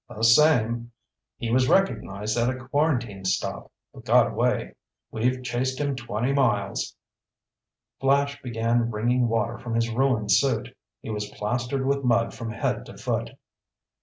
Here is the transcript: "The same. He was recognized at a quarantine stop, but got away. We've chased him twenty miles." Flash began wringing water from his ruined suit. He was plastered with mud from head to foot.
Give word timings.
"The 0.09 0.23
same. 0.23 0.91
He 1.37 1.51
was 1.51 1.69
recognized 1.69 2.35
at 2.35 2.49
a 2.49 2.55
quarantine 2.57 3.23
stop, 3.23 3.71
but 3.93 4.03
got 4.03 4.25
away. 4.31 4.73
We've 5.11 5.43
chased 5.43 5.79
him 5.79 5.95
twenty 5.95 6.33
miles." 6.33 6.95
Flash 7.99 8.41
began 8.41 8.89
wringing 8.89 9.27
water 9.27 9.59
from 9.59 9.75
his 9.75 9.91
ruined 9.91 10.31
suit. 10.31 10.75
He 11.01 11.11
was 11.11 11.29
plastered 11.29 11.85
with 11.85 12.03
mud 12.03 12.33
from 12.33 12.49
head 12.49 12.83
to 12.87 12.97
foot. 12.97 13.29